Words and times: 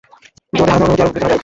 কিন্তু 0.03 0.57
তোমাদের 0.57 0.71
হারানোর 0.73 0.87
অনুভূতি 0.87 1.01
আরও 1.03 1.13
বেদনাদায়ক। 1.13 1.39